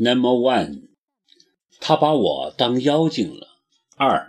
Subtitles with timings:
[0.00, 0.90] Number one，
[1.80, 3.48] 他把我当妖精了。
[3.96, 4.28] 二，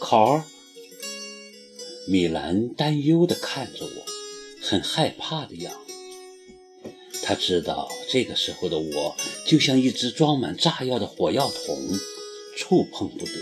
[0.00, 0.44] 考儿，
[2.08, 4.06] 米兰担忧地看着我，
[4.62, 5.92] 很害怕的样子。
[7.22, 9.14] 他知道这个时候的我
[9.44, 11.76] 就像一只装满炸药的火药桶，
[12.56, 13.32] 触碰不得，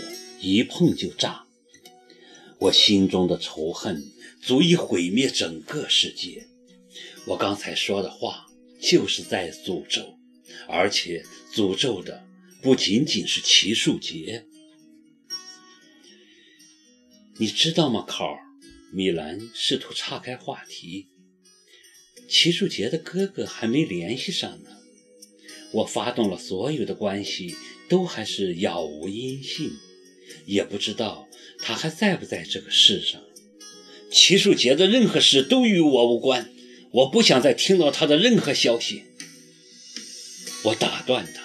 [0.41, 1.45] 一碰就炸。
[2.59, 6.49] 我心中的仇恨足以毁灭整个世界。
[7.27, 8.45] 我刚才说的话
[8.79, 10.17] 就是在诅咒，
[10.67, 12.23] 而且诅咒的
[12.61, 14.45] 不仅仅是齐树杰。
[17.37, 18.39] 你知道吗，考尔？
[18.93, 21.07] 米兰试图岔开话题。
[22.29, 24.69] 齐树杰的哥哥还没联系上呢。
[25.73, 27.55] 我发动了所有的关系，
[27.89, 29.71] 都还是杳无音信，
[30.45, 31.27] 也不知道
[31.59, 33.21] 他还在不在这个世上。
[34.11, 36.54] 齐树杰的任何事都与我无关。
[36.95, 39.03] 我不想再听到他的任何消息。
[40.63, 41.41] 我打断他，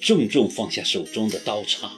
[0.00, 1.92] 重重放下手中的刀叉，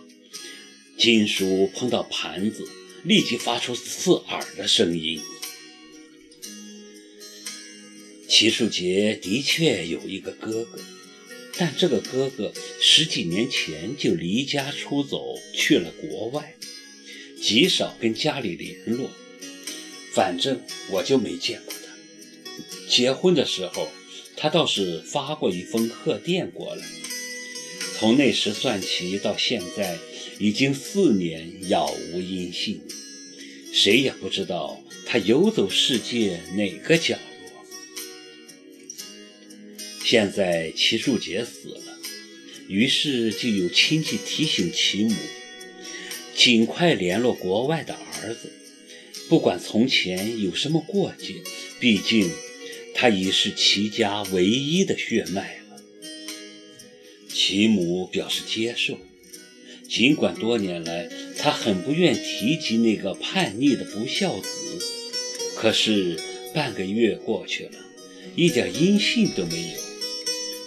[0.99, 2.69] 金属碰到盘子，
[3.03, 5.19] 立即发出刺耳的声音。
[8.29, 10.79] 齐树杰的确有一个哥哥，
[11.57, 16.55] 但这个哥哥十几年前就离家出走去了国外，
[17.41, 19.11] 极少跟家里联络。
[20.13, 21.76] 反正我就没见过。
[22.89, 23.89] 结婚的时候，
[24.37, 26.85] 他倒是发过一封贺电过来。
[27.99, 29.99] 从那时算起到现在，
[30.39, 32.81] 已经四年杳无音信，
[33.73, 37.65] 谁也不知道他游走世界哪个角落。
[40.05, 41.99] 现在齐树杰死了，
[42.69, 45.15] 于是就有亲戚提醒齐母，
[46.37, 48.53] 尽快联络国外的儿子，
[49.29, 51.43] 不管从前有什么过节，
[51.81, 52.31] 毕竟。
[52.99, 55.83] 他已是齐家唯一的血脉了。
[57.29, 58.99] 齐母表示接受，
[59.87, 64.49] 尽管多年来他很不愿提及那个叛逆的不孝子，
[65.57, 66.19] 可是
[66.55, 67.73] 半个月过去了，
[68.35, 69.79] 一点音信都没有。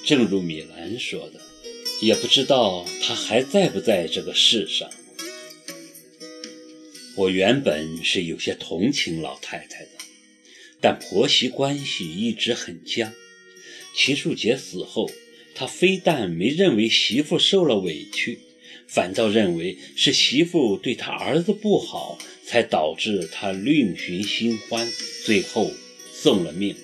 [0.05, 1.41] 正如米兰说的，
[1.99, 4.87] 也不知道他还在不在这个世上。
[7.15, 9.89] 我原本是有些同情老太太的。
[10.81, 13.13] 但婆媳关系一直很僵。
[13.95, 15.09] 齐树杰死后，
[15.55, 18.39] 他非但没认为媳妇受了委屈，
[18.87, 24.87] 反倒认为是媳妇对他儿子不好，才导致他另寻新欢，
[25.25, 25.71] 最后
[26.13, 26.75] 送了命。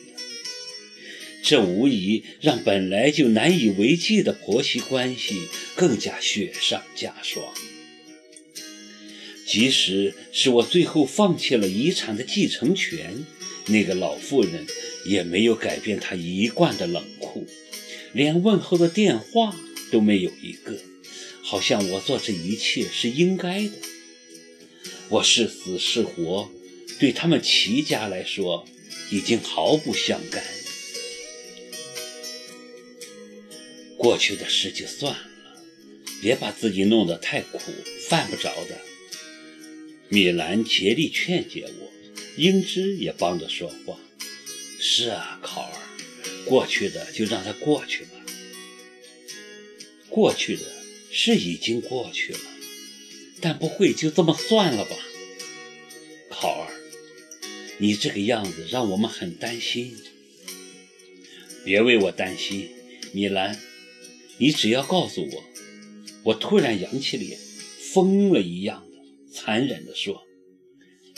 [1.43, 5.43] 这无疑让本来就难以为继的婆媳关系
[5.75, 7.45] 更加雪上加霜。
[9.45, 13.23] 即使是我最后放弃了遗产的继承权。
[13.67, 14.65] 那个老妇人
[15.05, 17.47] 也没有改变她一贯的冷酷，
[18.13, 19.55] 连问候的电话
[19.91, 20.77] 都没有一个，
[21.41, 23.71] 好像我做这一切是应该的。
[25.09, 26.49] 我是死是活，
[26.99, 28.67] 对他们齐家来说
[29.11, 30.43] 已经毫不相干。
[33.97, 35.27] 过去的事就算了，
[36.21, 37.59] 别把自己弄得太苦，
[38.07, 38.79] 犯不着的。
[40.09, 41.91] 米兰竭力劝解我。
[42.37, 43.97] 英芝也帮着说话。
[44.79, 45.77] 是啊，考儿，
[46.45, 48.11] 过去的就让它过去吧。
[50.09, 50.63] 过去的
[51.11, 52.39] 是已经过去了，
[53.41, 54.95] 但不会就这么算了吧？
[56.29, 56.71] 考儿，
[57.77, 59.95] 你这个样子让我们很担心。
[61.63, 62.69] 别为我担心，
[63.11, 63.59] 米兰，
[64.37, 65.43] 你只要告诉我。
[66.23, 67.39] 我突然扬起脸，
[67.93, 68.99] 疯了一样的
[69.31, 70.25] 残忍地说。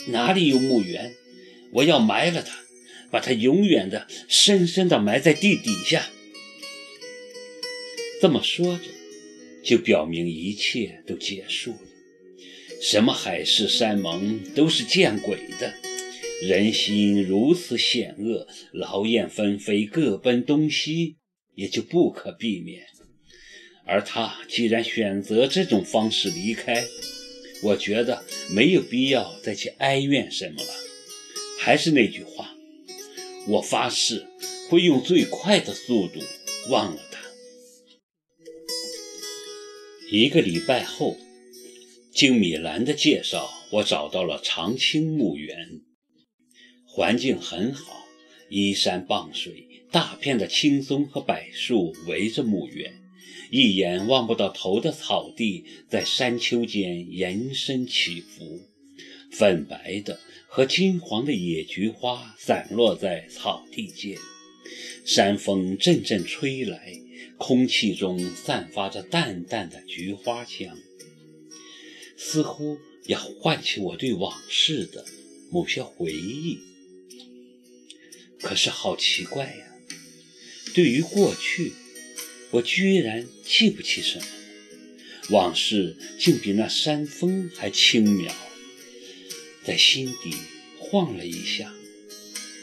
[0.08, 1.14] 哪里有墓园？
[1.72, 2.58] 我要埋了他，
[3.10, 6.10] 把他永远的、深深的埋在地底下。
[8.20, 8.84] 这么说着，
[9.62, 11.80] 就表明一切都结束了。
[12.80, 15.74] 什么海誓山盟都是见鬼的。
[16.40, 21.16] 人心如此险恶，劳燕分飞，各奔东西，
[21.54, 22.84] 也就不可避免。
[23.84, 26.84] 而他既然选择这种方式离开，
[27.62, 30.74] 我觉得没有必要再去哀怨什么了。
[31.58, 32.54] 还是那句话，
[33.48, 34.26] 我发誓
[34.68, 36.20] 会用最快的速度
[36.68, 37.18] 忘了他。
[40.10, 41.18] 一个礼拜后，
[42.12, 45.80] 经米兰的介绍，我找到了长青墓园，
[46.86, 48.06] 环境很好，
[48.48, 52.94] 依山傍水，大片的青松和柏树围着墓园。
[53.50, 58.60] 一眼望不到头的草地在山丘间延伸起伏，
[59.30, 64.18] 粉白的和金黄的野菊花散落在草地间，
[65.04, 66.92] 山风阵阵吹来，
[67.38, 70.76] 空气中散发着淡淡的菊花香，
[72.16, 75.04] 似乎要唤起我对往事的
[75.50, 76.58] 某些回忆。
[78.40, 79.66] 可是好奇怪呀，
[80.74, 81.72] 对于过去，
[82.50, 84.24] 我居然记不起什么，
[85.30, 88.32] 往事竟比那山风还轻渺，
[89.64, 90.34] 在心底
[90.78, 91.72] 晃了一下，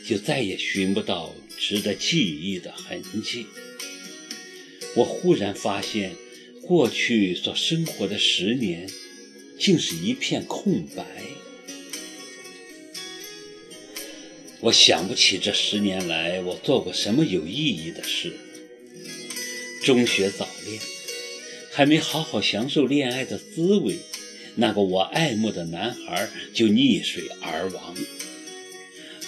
[0.07, 1.33] 就再也寻不到。
[1.57, 3.45] 值得记忆的痕迹。
[4.93, 6.11] 我忽然发现，
[6.61, 8.89] 过去所生活的十年，
[9.57, 11.05] 竟是一片空白。
[14.59, 18.33] 我想不起这十年来我做过什么有意义的事。
[19.85, 20.81] 中学早恋，
[21.71, 23.99] 还没好好享受恋爱的滋味，
[24.55, 27.95] 那个我爱慕的男孩就溺水而亡。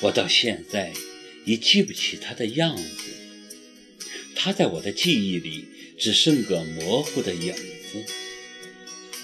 [0.02, 0.92] 我到现在。
[1.46, 3.06] 已记不起他的样子，
[4.36, 5.64] 他在我的记忆里
[5.98, 8.04] 只剩个模糊的影子。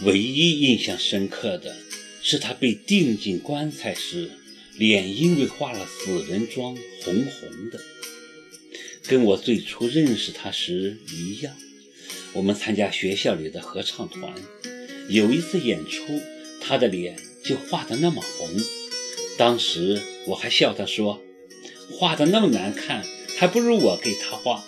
[0.03, 1.75] 唯一印象深刻的
[2.21, 4.31] 是他被钉进棺材时，
[4.77, 7.81] 脸因为化了死人妆红红的，
[9.07, 11.55] 跟我最初认识他时一样。
[12.33, 14.33] 我们参加学校里的合唱团，
[15.09, 16.21] 有一次演出，
[16.61, 18.50] 他的脸就画得那么红，
[19.38, 21.21] 当时我还笑他说。
[21.91, 23.05] 画的那么难看，
[23.38, 24.63] 还不如我给他画。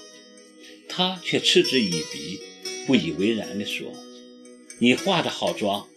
[0.90, 2.40] 他却嗤之以鼻，
[2.86, 3.94] 不以为然地说
[4.80, 5.88] ：“你画的好妆，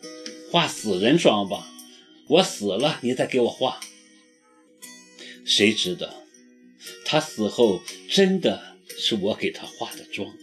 [0.50, 1.69] 画死人妆吧。
[2.29, 3.81] 我死了，你再给我画。”
[5.44, 6.08] 谁知道，
[7.11, 10.37] 他死后真的是我给他化的妆，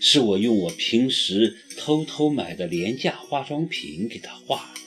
[0.00, 4.80] 是我用我平时偷偷买的廉价化妆品给他画的，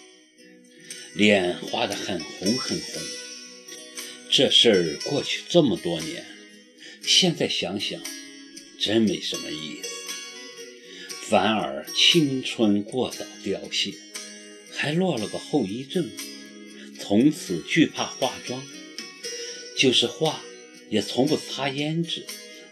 [1.16, 3.02] 脸画得很红很红。
[4.32, 6.26] 这事儿过去这么多年，
[7.02, 8.02] 现在想想，
[8.80, 9.90] 真没什么意思，
[11.24, 13.94] 反而青春过早凋谢，
[14.72, 16.10] 还落了个后遗症，
[16.98, 18.64] 从此惧怕化妆，
[19.78, 20.42] 就是化
[20.90, 22.26] 也从不擦胭脂，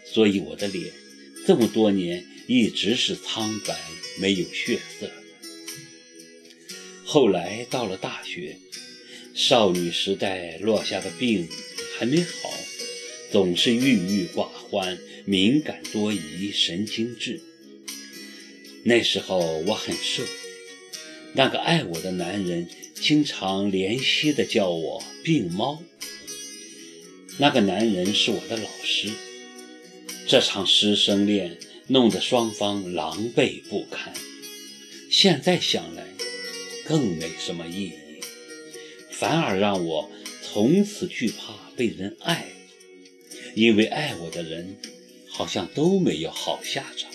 [0.04, 0.92] 所以我的脸
[1.46, 3.76] 这么多年一直是苍白
[4.18, 5.12] 没有血色的。
[7.04, 8.56] 后来到了大学。
[9.36, 11.48] 少女时代落下的病
[11.98, 12.56] 还没好，
[13.32, 17.42] 总是郁郁寡欢、敏感多疑、神经质。
[18.84, 20.22] 那时候我很瘦，
[21.32, 25.82] 那个爱我的男人经常怜惜地叫我“病猫”。
[27.36, 29.10] 那个男人是我的老师，
[30.28, 31.58] 这场师生恋
[31.88, 34.14] 弄得双方狼狈不堪。
[35.10, 36.06] 现在想来，
[36.86, 37.92] 更没什么意义。
[39.10, 40.08] 反而让我
[40.42, 42.46] 从此惧怕被人爱，
[43.56, 44.76] 因为爱我的人
[45.28, 47.10] 好像都没有好下场。